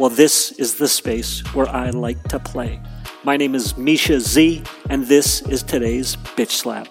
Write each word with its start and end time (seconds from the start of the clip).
Well, 0.00 0.08
this 0.08 0.52
is 0.52 0.76
the 0.76 0.88
space 0.88 1.40
where 1.52 1.68
I 1.68 1.90
like 1.90 2.22
to 2.28 2.38
play. 2.38 2.80
My 3.22 3.36
name 3.36 3.54
is 3.54 3.76
Misha 3.76 4.18
Z, 4.18 4.62
and 4.88 5.04
this 5.04 5.42
is 5.42 5.62
today's 5.62 6.16
Bitch 6.16 6.52
Slap. 6.52 6.88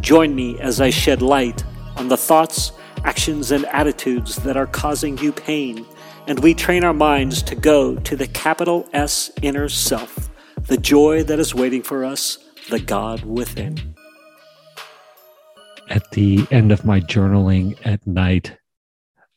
Join 0.00 0.34
me 0.34 0.60
as 0.60 0.78
I 0.78 0.90
shed 0.90 1.22
light 1.22 1.64
on 1.96 2.08
the 2.08 2.16
thoughts, 2.18 2.72
actions, 3.04 3.52
and 3.52 3.64
attitudes 3.64 4.36
that 4.36 4.58
are 4.58 4.66
causing 4.66 5.16
you 5.16 5.32
pain, 5.32 5.86
and 6.26 6.40
we 6.40 6.52
train 6.52 6.84
our 6.84 6.92
minds 6.92 7.42
to 7.44 7.54
go 7.54 7.96
to 7.96 8.16
the 8.16 8.26
capital 8.26 8.86
S 8.92 9.30
inner 9.40 9.70
self, 9.70 10.28
the 10.66 10.76
joy 10.76 11.22
that 11.22 11.38
is 11.38 11.54
waiting 11.54 11.80
for 11.80 12.04
us, 12.04 12.36
the 12.68 12.80
God 12.80 13.24
within. 13.24 13.94
At 15.88 16.10
the 16.10 16.46
end 16.50 16.70
of 16.70 16.84
my 16.84 17.00
journaling 17.00 17.78
at 17.86 18.06
night, 18.06 18.58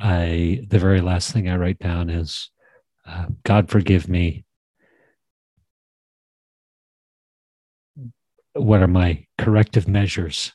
I 0.00 0.64
the 0.70 0.78
very 0.78 1.02
last 1.02 1.30
thing 1.30 1.50
I 1.50 1.56
write 1.56 1.78
down 1.78 2.08
is, 2.08 2.48
uh, 3.06 3.26
"God 3.44 3.70
forgive 3.70 4.08
me." 4.08 4.44
What 8.54 8.82
are 8.82 8.88
my 8.88 9.26
corrective 9.38 9.88
measures? 9.88 10.52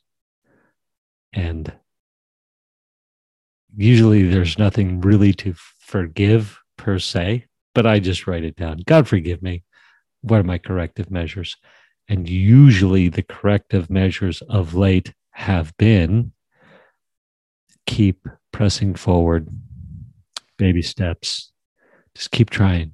And 1.34 1.74
usually 3.76 4.28
there's 4.28 4.58
nothing 4.58 5.02
really 5.02 5.34
to 5.34 5.54
forgive 5.56 6.60
per 6.78 7.00
se, 7.00 7.46
but 7.74 7.86
I 7.86 8.00
just 8.00 8.28
write 8.28 8.44
it 8.44 8.56
down. 8.56 8.84
God 8.86 9.08
forgive 9.08 9.42
me. 9.42 9.64
What 10.22 10.40
are 10.40 10.44
my 10.44 10.58
corrective 10.58 11.10
measures? 11.12 11.56
And 12.08 12.30
usually 12.30 13.10
the 13.10 13.24
corrective 13.24 13.90
measures 13.90 14.42
of 14.44 14.74
late 14.76 15.14
have 15.32 15.76
been 15.78 16.32
keep 17.86 18.28
pressing 18.52 18.96
forward, 18.96 19.48
baby 20.58 20.82
steps. 20.82 21.52
Just 22.18 22.32
keep 22.32 22.50
trying, 22.50 22.92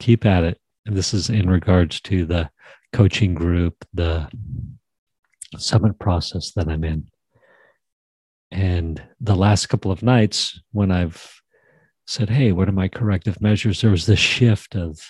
keep 0.00 0.26
at 0.26 0.44
it. 0.44 0.60
And 0.84 0.94
this 0.94 1.14
is 1.14 1.30
in 1.30 1.48
regards 1.48 1.98
to 2.02 2.26
the 2.26 2.50
coaching 2.92 3.32
group, 3.32 3.86
the 3.94 4.28
summit 5.56 5.98
process 5.98 6.52
that 6.52 6.68
I'm 6.68 6.84
in. 6.84 7.06
And 8.50 9.02
the 9.18 9.34
last 9.34 9.66
couple 9.70 9.90
of 9.90 10.02
nights, 10.02 10.60
when 10.72 10.90
I've 10.90 11.40
said, 12.06 12.28
Hey, 12.28 12.52
what 12.52 12.68
are 12.68 12.72
my 12.72 12.88
corrective 12.88 13.40
measures? 13.40 13.80
There 13.80 13.90
was 13.90 14.04
this 14.04 14.18
shift 14.18 14.76
of 14.76 15.00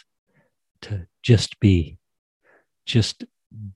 to 0.83 1.09
just 1.25 1.59
be, 1.59 1.99
just 2.85 3.25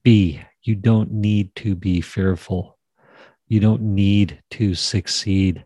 be. 0.05 0.41
You 0.63 0.77
don't 0.77 1.11
need 1.11 1.53
to 1.57 1.75
be 1.75 2.01
fearful. 2.01 2.79
You 3.49 3.59
don't 3.59 3.83
need 3.83 4.41
to 4.53 4.77
succeed 4.77 5.65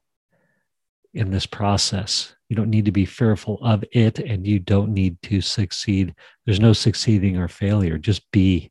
in 1.13 1.31
this 1.31 1.45
process. 1.45 2.35
You 2.55 2.57
don't 2.57 2.71
need 2.71 2.85
to 2.85 2.93
be 2.93 3.05
fearful 3.05 3.59
of 3.63 3.83
it 3.91 4.21
and 4.21 4.47
you 4.47 4.61
don't 4.61 4.95
need 4.95 5.21
to 5.23 5.41
succeed. 5.41 6.15
There's 6.47 6.61
no 6.61 6.73
succeeding 6.73 7.37
or 7.37 7.49
failure. 7.49 7.99
Just 7.99 8.31
be. 8.31 8.71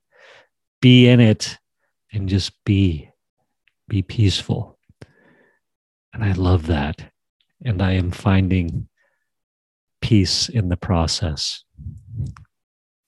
Be 0.81 1.09
in 1.09 1.19
it 1.19 1.57
and 2.13 2.29
just 2.29 2.53
be. 2.63 3.09
Be 3.89 4.01
peaceful. 4.01 4.79
And 6.13 6.23
I 6.23 6.31
love 6.31 6.67
that. 6.67 7.11
And 7.65 7.81
I 7.81 7.91
am 7.91 8.11
finding 8.11 8.87
peace 9.99 10.47
in 10.47 10.69
the 10.69 10.77
process. 10.77 11.65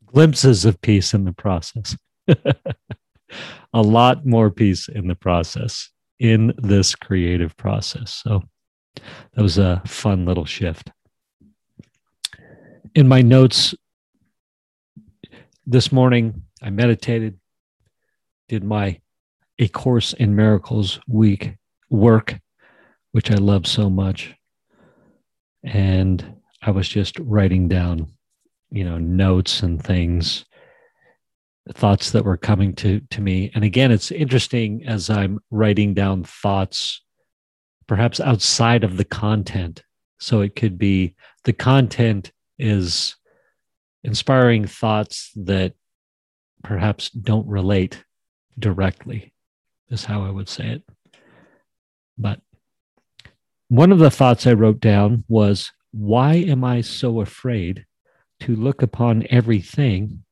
Glimpses 0.05 0.65
of 0.65 0.81
peace 0.81 1.13
in 1.13 1.23
the 1.23 1.31
process. 1.31 1.95
A 2.27 3.81
lot 3.81 4.25
more 4.25 4.51
peace 4.51 4.89
in 4.89 5.07
the 5.07 5.15
process, 5.15 5.89
in 6.19 6.53
this 6.57 6.95
creative 6.95 7.55
process. 7.55 8.21
So, 8.25 8.43
that 9.33 9.41
was 9.41 9.57
a 9.57 9.81
fun 9.85 10.25
little 10.25 10.45
shift. 10.45 10.91
In 12.93 13.07
my 13.07 13.21
notes 13.21 13.75
this 15.65 15.91
morning, 15.91 16.43
I 16.61 16.69
meditated, 16.69 17.39
did 18.47 18.63
my 18.63 19.01
A 19.59 19.67
Course 19.67 20.13
in 20.13 20.35
Miracles 20.35 20.99
week 21.07 21.55
work, 21.89 22.39
which 23.11 23.31
I 23.31 23.35
love 23.35 23.67
so 23.67 23.89
much. 23.89 24.35
And 25.63 26.35
I 26.61 26.71
was 26.71 26.87
just 26.87 27.19
writing 27.19 27.67
down, 27.67 28.11
you 28.69 28.83
know, 28.83 28.97
notes 28.97 29.63
and 29.63 29.83
things, 29.83 30.45
thoughts 31.73 32.11
that 32.11 32.25
were 32.25 32.37
coming 32.37 32.73
to, 32.75 32.99
to 33.09 33.21
me. 33.21 33.51
And 33.55 33.63
again, 33.63 33.91
it's 33.91 34.11
interesting 34.11 34.85
as 34.85 35.09
I'm 35.09 35.39
writing 35.49 35.93
down 35.93 36.23
thoughts 36.23 37.01
perhaps 37.87 38.19
outside 38.19 38.83
of 38.83 38.97
the 38.97 39.05
content. 39.05 39.83
So 40.19 40.41
it 40.41 40.55
could 40.55 40.77
be 40.77 41.15
the 41.43 41.53
content 41.53 42.31
is 42.57 43.15
inspiring 44.03 44.65
thoughts 44.65 45.31
that 45.35 45.73
perhaps 46.63 47.09
don't 47.09 47.47
relate 47.47 48.03
directly, 48.57 49.33
is 49.89 50.05
how 50.05 50.23
I 50.23 50.29
would 50.29 50.49
say 50.49 50.67
it. 50.67 50.83
But 52.17 52.39
one 53.67 53.91
of 53.91 53.99
the 53.99 54.11
thoughts 54.11 54.47
I 54.47 54.53
wrote 54.53 54.79
down 54.79 55.23
was 55.27 55.71
why 55.91 56.35
am 56.35 56.63
I 56.63 56.81
so 56.81 57.21
afraid 57.21 57.85
to 58.41 58.55
look 58.55 58.81
upon 58.81 59.25
everything 59.29 60.23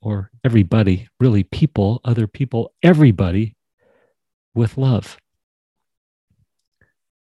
or 0.00 0.30
everybody, 0.44 1.08
really 1.20 1.44
people, 1.44 2.00
other 2.04 2.26
people, 2.26 2.72
everybody 2.82 3.56
with 4.54 4.76
love? 4.76 5.18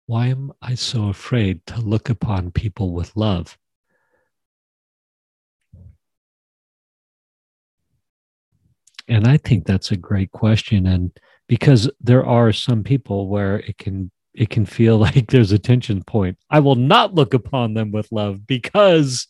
Why 0.06 0.28
am 0.28 0.52
I 0.62 0.76
so 0.76 1.08
afraid 1.08 1.66
to 1.66 1.80
look 1.80 2.08
upon 2.08 2.52
people 2.52 2.92
with 2.92 3.16
love? 3.16 3.58
And 9.08 9.26
I 9.26 9.36
think 9.36 9.66
that's 9.66 9.90
a 9.90 9.96
great 9.96 10.30
question. 10.30 10.86
And 10.86 11.10
because 11.48 11.90
there 12.00 12.24
are 12.24 12.52
some 12.52 12.84
people 12.84 13.28
where 13.28 13.58
it 13.58 13.78
can 13.78 14.10
it 14.32 14.50
can 14.50 14.66
feel 14.66 14.98
like 15.06 15.30
there's 15.30 15.52
a 15.52 15.58
tension 15.58 16.04
point. 16.04 16.38
I 16.50 16.60
will 16.60 16.76
not 16.76 17.14
look 17.14 17.34
upon 17.34 17.74
them 17.74 17.90
with 17.90 18.12
love 18.12 18.46
because 18.46 19.26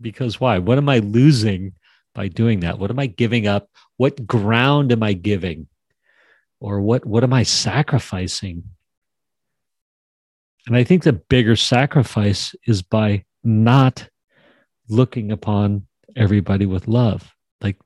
because 0.00 0.40
why? 0.40 0.58
What 0.58 0.78
am 0.78 0.88
I 0.88 0.98
losing 0.98 1.74
by 2.14 2.28
doing 2.28 2.60
that? 2.60 2.78
What 2.78 2.90
am 2.90 2.98
I 2.98 3.06
giving 3.06 3.46
up? 3.46 3.68
What 3.96 4.26
ground 4.26 4.90
am 4.90 5.02
I 5.04 5.12
giving? 5.12 5.68
Or 6.58 6.80
what 6.80 7.06
what 7.06 7.22
am 7.22 7.32
I 7.32 7.44
sacrificing 7.44 8.64
and 10.70 10.76
I 10.76 10.84
think 10.84 11.02
the 11.02 11.12
bigger 11.12 11.56
sacrifice 11.56 12.54
is 12.64 12.80
by 12.80 13.24
not 13.42 14.08
looking 14.88 15.32
upon 15.32 15.88
everybody 16.14 16.64
with 16.64 16.86
love. 16.86 17.34
Like 17.60 17.76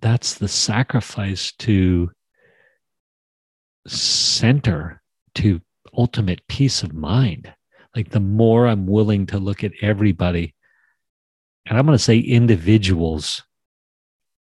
that's 0.00 0.34
the 0.34 0.46
sacrifice 0.46 1.50
to 1.58 2.12
center 3.88 5.02
to 5.34 5.60
ultimate 5.98 6.46
peace 6.46 6.84
of 6.84 6.94
mind. 6.94 7.52
Like 7.96 8.10
the 8.10 8.20
more 8.20 8.68
I'm 8.68 8.86
willing 8.86 9.26
to 9.26 9.40
look 9.40 9.64
at 9.64 9.72
everybody, 9.82 10.54
and 11.66 11.76
I'm 11.76 11.86
going 11.86 11.98
to 11.98 12.04
say 12.04 12.20
individuals, 12.20 13.42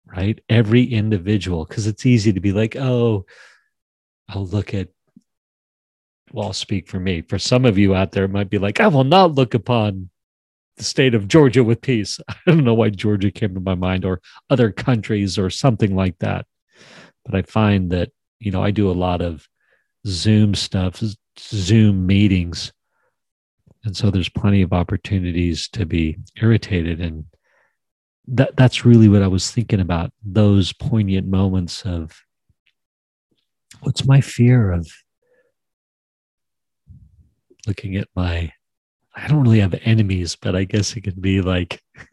right? 0.05 0.41
Every 0.49 0.83
individual, 0.83 1.65
because 1.65 1.87
it's 1.87 2.07
easy 2.07 2.33
to 2.33 2.41
be 2.41 2.51
like, 2.51 2.75
oh, 2.75 3.25
I'll 4.29 4.47
look 4.47 4.75
at 4.75 4.89
well, 6.33 6.49
I'll 6.49 6.53
speak 6.53 6.89
for 6.89 7.01
me. 7.01 7.23
For 7.23 7.39
some 7.39 7.65
of 7.65 7.79
you 7.79 7.95
out 7.95 8.13
there, 8.13 8.25
it 8.25 8.31
might 8.31 8.51
be 8.51 8.59
like, 8.59 8.81
I 8.81 8.89
will 8.89 9.05
not 9.05 9.35
look 9.35 9.55
upon 9.55 10.11
the 10.77 10.85
state 10.85 11.15
of 11.15 11.29
Georgia 11.29 11.65
with 11.65 11.81
peace. 11.81 12.21
I 12.29 12.37
don't 12.47 12.65
know 12.65 12.75
why 12.75 12.91
Georgia 12.91 13.31
came 13.31 13.55
to 13.55 13.61
my 13.61 13.75
mind 13.75 14.05
or 14.05 14.21
other 14.49 14.71
countries 14.71 15.39
or 15.39 15.51
something 15.51 15.95
like 15.95 16.19
that. 16.21 16.47
But 17.25 17.35
I 17.35 17.43
find 17.43 17.91
that, 17.91 18.11
you 18.39 18.51
know, 18.51 18.63
I 18.63 18.71
do 18.71 18.91
a 18.91 18.93
lot 18.93 19.21
of 19.21 19.47
Zoom 20.07 20.55
stuff, 20.55 21.03
Zoom 21.39 22.07
meetings. 22.07 22.73
And 23.85 23.97
so 23.97 24.11
there's 24.11 24.29
plenty 24.29 24.63
of 24.63 24.73
opportunities 24.73 25.69
to 25.71 25.85
be 25.85 26.19
irritated. 26.41 27.01
And 27.01 27.25
that, 28.29 28.57
that's 28.57 28.85
really 28.85 29.09
what 29.09 29.23
I 29.23 29.27
was 29.27 29.51
thinking 29.51 29.81
about 29.81 30.13
those 30.25 30.73
poignant 30.73 31.27
moments 31.27 31.83
of 31.83 32.23
what's 33.81 34.07
my 34.07 34.21
fear 34.21 34.71
of 34.71 34.91
looking 37.67 37.97
at 37.97 38.09
my 38.15 38.53
I 39.15 39.27
don't 39.27 39.43
really 39.43 39.61
have 39.61 39.75
enemies, 39.83 40.37
but 40.41 40.55
I 40.55 40.65
guess 40.65 40.95
it 40.97 41.03
could 41.03 41.21
be 41.21 41.41
like 41.41 41.83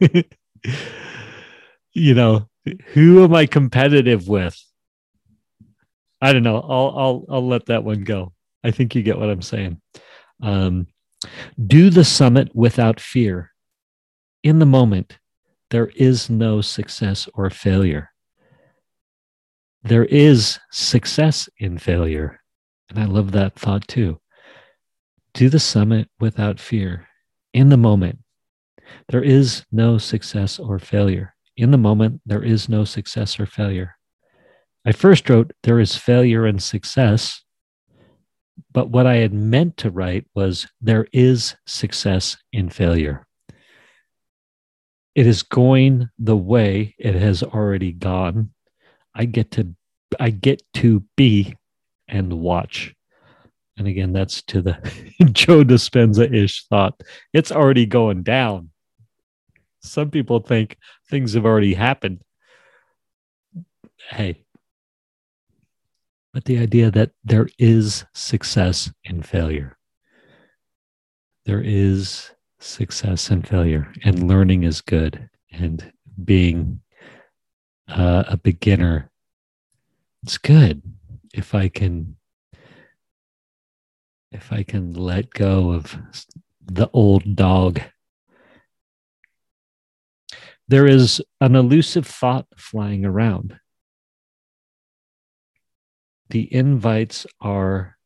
you 1.92 2.14
know, 2.14 2.48
who 2.92 3.24
am 3.24 3.34
I 3.34 3.46
competitive 3.46 4.28
with? 4.28 4.56
I 6.20 6.32
don't 6.32 6.42
know. 6.42 6.60
I'll 6.60 6.94
I'll 6.98 7.24
I'll 7.30 7.46
let 7.46 7.66
that 7.66 7.84
one 7.84 8.04
go. 8.04 8.32
I 8.64 8.70
think 8.70 8.94
you 8.94 9.02
get 9.02 9.18
what 9.18 9.30
I'm 9.30 9.42
saying. 9.42 9.80
Um, 10.42 10.88
do 11.64 11.90
the 11.90 12.04
summit 12.04 12.54
without 12.54 13.00
fear. 13.00 13.52
In 14.42 14.58
the 14.58 14.66
moment, 14.66 15.18
there 15.70 15.88
is 15.96 16.30
no 16.30 16.60
success 16.60 17.28
or 17.34 17.50
failure. 17.50 18.10
There 19.82 20.04
is 20.04 20.58
success 20.70 21.48
in 21.58 21.78
failure. 21.78 22.40
And 22.90 22.98
I 22.98 23.04
love 23.04 23.32
that 23.32 23.54
thought 23.54 23.86
too. 23.86 24.20
Do 25.38 25.48
the 25.48 25.60
summit 25.60 26.08
without 26.18 26.58
fear. 26.58 27.06
In 27.54 27.68
the 27.68 27.76
moment, 27.76 28.18
there 29.08 29.22
is 29.22 29.64
no 29.70 29.96
success 29.96 30.58
or 30.58 30.80
failure. 30.80 31.36
In 31.56 31.70
the 31.70 31.78
moment, 31.78 32.22
there 32.26 32.42
is 32.42 32.68
no 32.68 32.82
success 32.82 33.38
or 33.38 33.46
failure. 33.46 33.94
I 34.84 34.90
first 34.90 35.30
wrote, 35.30 35.52
There 35.62 35.78
is 35.78 35.94
failure 35.94 36.44
and 36.44 36.60
success. 36.60 37.40
But 38.72 38.90
what 38.90 39.06
I 39.06 39.18
had 39.18 39.32
meant 39.32 39.76
to 39.76 39.92
write 39.92 40.26
was, 40.34 40.66
There 40.80 41.06
is 41.12 41.54
success 41.68 42.36
in 42.52 42.68
failure. 42.68 43.24
It 45.14 45.28
is 45.28 45.44
going 45.44 46.08
the 46.18 46.36
way 46.36 46.96
it 46.98 47.14
has 47.14 47.44
already 47.44 47.92
gone. 47.92 48.50
I 49.14 49.26
get 49.26 49.52
to 49.52 49.72
I 50.18 50.30
get 50.30 50.64
to 50.74 51.04
be 51.16 51.54
and 52.08 52.40
watch. 52.40 52.96
And 53.78 53.86
again, 53.86 54.12
that's 54.12 54.42
to 54.42 54.60
the 54.60 54.74
Joe 55.32 55.62
Dispenza 55.62 56.32
ish 56.32 56.66
thought. 56.66 57.00
It's 57.32 57.52
already 57.52 57.86
going 57.86 58.24
down. 58.24 58.70
Some 59.80 60.10
people 60.10 60.40
think 60.40 60.76
things 61.08 61.34
have 61.34 61.46
already 61.46 61.74
happened. 61.74 62.22
Hey, 64.10 64.44
but 66.34 66.44
the 66.44 66.58
idea 66.58 66.90
that 66.90 67.12
there 67.24 67.48
is 67.58 68.04
success 68.14 68.92
in 69.04 69.22
failure. 69.22 69.78
There 71.46 71.62
is 71.62 72.30
success 72.58 73.30
and 73.30 73.46
failure, 73.46 73.92
and 74.04 74.28
learning 74.28 74.64
is 74.64 74.80
good, 74.80 75.30
and 75.52 75.92
being 76.22 76.80
uh, 77.88 78.24
a 78.28 78.36
beginner, 78.36 79.10
it's 80.22 80.36
good 80.36 80.82
if 81.32 81.54
I 81.54 81.68
can 81.68 82.17
if 84.32 84.52
I 84.52 84.62
can 84.62 84.92
let 84.92 85.30
go 85.30 85.72
of 85.72 85.96
the 86.64 86.88
old 86.92 87.34
dog. 87.34 87.80
There 90.68 90.86
is 90.86 91.22
an 91.40 91.56
elusive 91.56 92.06
thought 92.06 92.46
flying 92.56 93.04
around. 93.04 93.58
The 96.30 96.52
invites 96.52 97.26
are, 97.40 97.96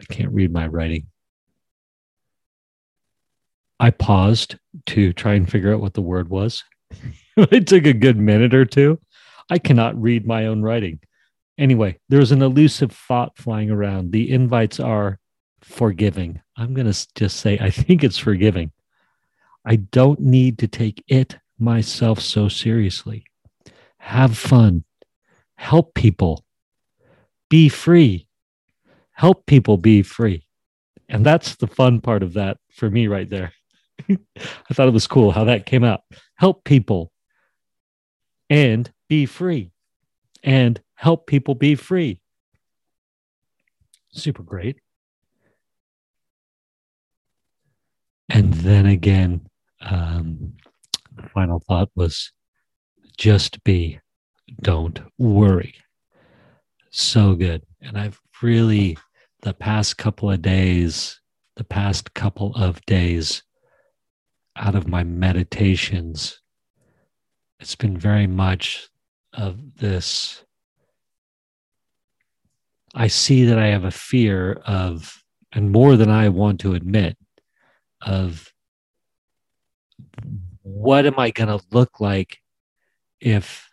I 0.00 0.12
can't 0.12 0.32
read 0.32 0.52
my 0.52 0.66
writing. 0.66 1.06
I 3.78 3.90
paused 3.90 4.56
to 4.86 5.12
try 5.12 5.34
and 5.34 5.48
figure 5.48 5.72
out 5.72 5.80
what 5.80 5.94
the 5.94 6.02
word 6.02 6.28
was. 6.28 6.64
it 7.36 7.68
took 7.68 7.86
a 7.86 7.92
good 7.92 8.16
minute 8.16 8.54
or 8.54 8.64
two. 8.64 8.98
I 9.48 9.58
cannot 9.58 10.00
read 10.00 10.26
my 10.26 10.46
own 10.46 10.62
writing. 10.62 11.00
Anyway, 11.56 11.98
there's 12.08 12.32
an 12.32 12.42
elusive 12.42 12.90
thought 12.90 13.36
flying 13.36 13.70
around. 13.70 14.10
The 14.10 14.30
invites 14.30 14.80
are 14.80 15.18
forgiving. 15.62 16.40
I'm 16.56 16.74
going 16.74 16.90
to 16.90 17.08
just 17.14 17.38
say, 17.38 17.58
I 17.60 17.70
think 17.70 18.02
it's 18.02 18.18
forgiving. 18.18 18.72
I 19.64 19.76
don't 19.76 20.20
need 20.20 20.58
to 20.58 20.68
take 20.68 21.02
it 21.08 21.38
myself 21.58 22.20
so 22.20 22.48
seriously. 22.48 23.24
Have 23.98 24.36
fun. 24.36 24.84
Help 25.56 25.94
people. 25.94 26.44
Be 27.48 27.68
free. 27.68 28.26
Help 29.12 29.46
people 29.46 29.78
be 29.78 30.02
free. 30.02 30.46
And 31.08 31.24
that's 31.24 31.56
the 31.56 31.66
fun 31.66 32.00
part 32.00 32.22
of 32.22 32.34
that 32.34 32.58
for 32.72 32.90
me 32.90 33.06
right 33.06 33.30
there. 33.30 33.52
I 34.10 34.74
thought 34.74 34.88
it 34.88 34.92
was 34.92 35.06
cool 35.06 35.30
how 35.30 35.44
that 35.44 35.66
came 35.66 35.84
out. 35.84 36.00
Help 36.34 36.64
people 36.64 37.12
and 38.50 38.90
be 39.08 39.24
free 39.24 39.70
and 40.44 40.80
help 40.94 41.26
people 41.26 41.54
be 41.54 41.74
free. 41.74 42.20
Super 44.12 44.42
great. 44.42 44.76
And 48.28 48.52
then 48.54 48.86
again, 48.86 49.46
um, 49.80 50.52
final 51.32 51.60
thought 51.60 51.90
was 51.96 52.30
just 53.16 53.64
be, 53.64 53.98
don't 54.60 55.00
worry. 55.18 55.74
So 56.90 57.34
good. 57.34 57.62
And 57.80 57.98
I've 57.98 58.20
really, 58.42 58.98
the 59.42 59.54
past 59.54 59.96
couple 59.96 60.30
of 60.30 60.42
days, 60.42 61.20
the 61.56 61.64
past 61.64 62.14
couple 62.14 62.54
of 62.54 62.84
days 62.86 63.42
out 64.56 64.74
of 64.74 64.88
my 64.88 65.04
meditations, 65.04 66.40
it's 67.60 67.76
been 67.76 67.96
very 67.96 68.26
much 68.26 68.88
of 69.36 69.76
this 69.76 70.44
I 72.94 73.08
see 73.08 73.46
that 73.46 73.58
I 73.58 73.66
have 73.66 73.84
a 73.84 73.90
fear 73.90 74.52
of, 74.64 75.22
and 75.52 75.72
more 75.72 75.96
than 75.96 76.10
I 76.10 76.28
want 76.28 76.60
to 76.60 76.74
admit, 76.74 77.18
of 78.00 78.52
what 80.62 81.04
am 81.04 81.18
I 81.18 81.30
going 81.30 81.48
to 81.48 81.64
look 81.72 81.98
like 81.98 82.38
if, 83.20 83.68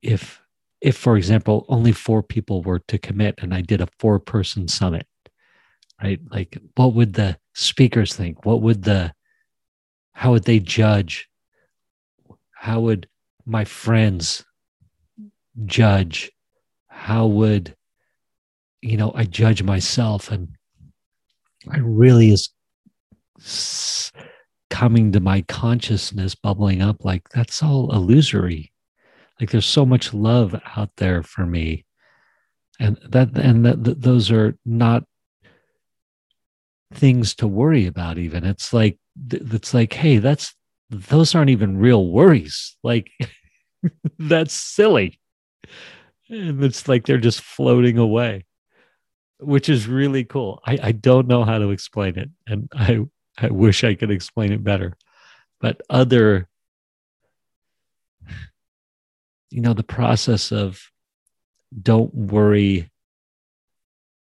if, 0.00 0.40
if, 0.80 0.96
for 0.96 1.18
example, 1.18 1.66
only 1.68 1.92
four 1.92 2.22
people 2.22 2.62
were 2.62 2.78
to 2.88 2.98
commit 2.98 3.34
and 3.42 3.52
I 3.52 3.60
did 3.60 3.82
a 3.82 3.88
four 3.98 4.18
person 4.18 4.66
summit, 4.66 5.06
right? 6.02 6.20
Like, 6.30 6.56
what 6.76 6.94
would 6.94 7.12
the 7.12 7.38
speakers 7.52 8.14
think? 8.14 8.46
What 8.46 8.62
would 8.62 8.84
the, 8.84 9.12
how 10.12 10.30
would 10.32 10.44
they 10.44 10.60
judge? 10.60 11.28
How 12.52 12.80
would 12.80 13.06
my 13.48 13.64
friends 13.64 14.44
judge? 15.64 16.30
how 16.98 17.26
would 17.26 17.74
you 18.82 18.96
know 18.96 19.12
i 19.14 19.24
judge 19.24 19.62
myself. 19.62 20.30
And 20.30 20.48
i 21.70 21.78
really 21.78 22.30
is 22.30 22.50
coming 24.68 25.12
to 25.12 25.20
my 25.20 25.42
consciousness 25.42 26.34
bubbling 26.34 26.82
up 26.82 27.04
like 27.04 27.28
that's 27.30 27.62
all 27.62 27.92
illusory. 27.94 28.72
Like 29.40 29.50
there's 29.50 29.66
so 29.66 29.86
much 29.86 30.12
love 30.12 30.60
out 30.76 30.90
there 30.96 31.22
for 31.22 31.46
me. 31.46 31.84
And 32.80 32.98
that 33.08 33.36
and 33.38 33.64
that, 33.64 34.02
those 34.02 34.30
are 34.30 34.56
not 34.66 35.04
things 36.92 37.34
to 37.36 37.46
worry 37.46 37.86
about 37.86 38.18
even. 38.18 38.44
It's 38.44 38.72
like 38.72 38.98
it's 39.30 39.72
like 39.72 39.92
hey 39.92 40.18
that's 40.18 40.54
those 40.90 41.34
aren't 41.34 41.50
even 41.50 41.78
real 41.78 42.08
worries. 42.08 42.76
Like 42.82 43.10
that's 44.18 44.54
silly. 44.54 45.18
And 46.28 46.62
it's 46.62 46.88
like 46.88 47.06
they're 47.06 47.18
just 47.18 47.40
floating 47.40 47.98
away 47.98 48.44
which 49.40 49.68
is 49.68 49.86
really 49.86 50.24
cool. 50.24 50.60
I, 50.66 50.78
I 50.82 50.92
don't 50.92 51.28
know 51.28 51.44
how 51.44 51.58
to 51.58 51.70
explain 51.70 52.18
it 52.18 52.30
and 52.46 52.68
i 52.74 53.00
i 53.38 53.48
wish 53.48 53.84
i 53.84 53.94
could 53.94 54.10
explain 54.10 54.52
it 54.52 54.64
better. 54.64 54.96
But 55.60 55.80
other 55.88 56.48
you 59.50 59.60
know 59.60 59.74
the 59.74 59.82
process 59.82 60.52
of 60.52 60.80
don't 61.80 62.12
worry 62.14 62.90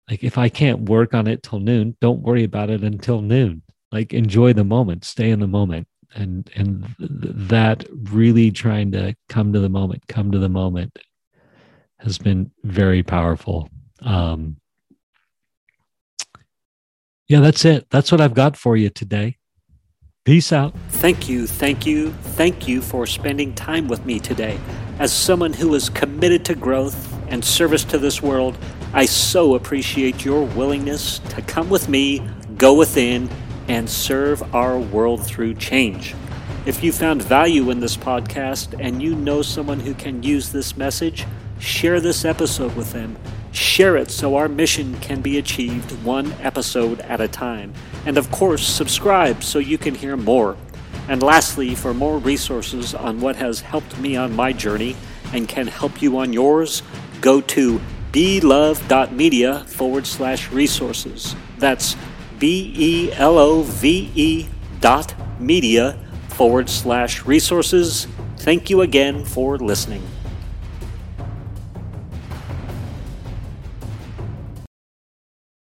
like 0.09 0.23
if 0.23 0.37
i 0.37 0.49
can't 0.49 0.89
work 0.89 1.13
on 1.13 1.27
it 1.27 1.43
till 1.43 1.59
noon 1.59 1.95
don't 2.01 2.21
worry 2.21 2.43
about 2.43 2.69
it 2.69 2.83
until 2.83 3.21
noon. 3.21 3.61
Like 3.91 4.13
enjoy 4.13 4.53
the 4.53 4.63
moment 4.63 5.03
stay 5.03 5.29
in 5.29 5.39
the 5.39 5.47
moment 5.47 5.87
and 6.15 6.49
and 6.55 6.85
th- 6.97 7.09
that 7.49 7.85
really 8.11 8.51
trying 8.51 8.91
to 8.91 9.15
come 9.29 9.53
to 9.53 9.59
the 9.59 9.69
moment 9.69 10.07
come 10.07 10.31
to 10.31 10.39
the 10.39 10.49
moment 10.49 10.97
has 11.99 12.17
been 12.17 12.51
very 12.63 13.03
powerful. 13.03 13.69
Um, 14.01 14.57
yeah, 17.27 17.39
that's 17.39 17.63
it. 17.63 17.87
That's 17.91 18.11
what 18.11 18.19
I've 18.19 18.33
got 18.33 18.57
for 18.57 18.75
you 18.75 18.89
today. 18.89 19.37
Peace 20.25 20.51
out. 20.51 20.73
Thank 20.89 21.29
you, 21.29 21.47
thank 21.47 21.85
you, 21.85 22.11
thank 22.11 22.67
you 22.67 22.81
for 22.81 23.07
spending 23.07 23.55
time 23.55 23.87
with 23.87 24.05
me 24.05 24.19
today. 24.19 24.59
As 24.99 25.11
someone 25.11 25.53
who 25.53 25.73
is 25.73 25.89
committed 25.89 26.45
to 26.45 26.55
growth 26.55 27.11
and 27.27 27.43
service 27.43 27.83
to 27.85 27.97
this 27.97 28.21
world, 28.21 28.57
I 28.93 29.05
so 29.05 29.55
appreciate 29.55 30.23
your 30.23 30.43
willingness 30.43 31.19
to 31.29 31.41
come 31.41 31.69
with 31.69 31.89
me, 31.89 32.27
go 32.55 32.75
within, 32.75 33.29
and 33.67 33.89
serve 33.89 34.55
our 34.55 34.79
world 34.79 35.25
through 35.25 35.55
change. 35.55 36.15
If 36.65 36.83
you 36.83 36.91
found 36.91 37.23
value 37.23 37.69
in 37.71 37.79
this 37.79 37.97
podcast 37.97 38.79
and 38.79 39.01
you 39.01 39.15
know 39.15 39.41
someone 39.41 39.79
who 39.79 39.93
can 39.93 40.23
use 40.23 40.51
this 40.51 40.77
message, 40.77 41.25
share 41.59 41.99
this 41.99 42.23
episode 42.23 42.75
with 42.75 42.91
them, 42.91 43.17
Share 43.51 43.97
it 43.97 44.09
so 44.09 44.37
our 44.37 44.47
mission 44.47 44.97
can 44.99 45.21
be 45.21 45.37
achieved 45.37 45.91
one 46.03 46.31
episode 46.41 47.01
at 47.01 47.19
a 47.19 47.27
time. 47.27 47.73
And 48.05 48.17
of 48.17 48.31
course, 48.31 48.65
subscribe 48.65 49.43
so 49.43 49.59
you 49.59 49.77
can 49.77 49.93
hear 49.93 50.15
more. 50.15 50.55
And 51.09 51.21
lastly, 51.21 51.75
for 51.75 51.93
more 51.93 52.17
resources 52.17 52.95
on 52.95 53.19
what 53.19 53.35
has 53.35 53.59
helped 53.59 53.99
me 53.99 54.15
on 54.15 54.35
my 54.35 54.53
journey 54.53 54.95
and 55.33 55.49
can 55.49 55.67
help 55.67 56.01
you 56.01 56.17
on 56.17 56.31
yours, 56.31 56.81
go 57.19 57.41
to 57.41 57.81
belove.media 58.13 59.65
forward 59.65 60.07
slash 60.07 60.49
resources. 60.51 61.35
That's 61.57 61.97
B 62.41 62.73
E 62.75 63.11
L 63.13 63.37
O 63.37 63.61
V 63.61 64.09
E 64.15 64.47
dot 64.79 65.13
media 65.39 65.95
forward 66.29 66.71
slash 66.71 67.23
resources. 67.23 68.07
Thank 68.39 68.71
you 68.71 68.81
again 68.81 69.23
for 69.23 69.59
listening. 69.59 70.01